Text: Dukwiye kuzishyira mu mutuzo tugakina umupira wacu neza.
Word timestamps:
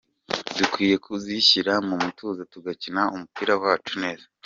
Dukwiye 0.57 0.95
kuzishyira 1.05 1.73
mu 1.87 1.95
mutuzo 2.03 2.41
tugakina 2.53 3.01
umupira 3.15 3.53
wacu 3.63 3.95
neza. 4.03 4.25